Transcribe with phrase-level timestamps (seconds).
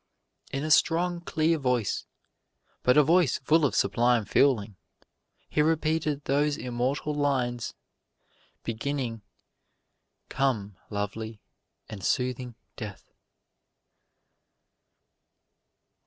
[0.51, 2.07] In a strong, clear voice,
[2.81, 4.75] but a voice full of sublime feeling,
[5.47, 7.75] he repeated those immortal lines,
[8.63, 9.21] beginning,
[10.27, 11.39] "Come, lovely
[11.87, 13.13] and soothing Death."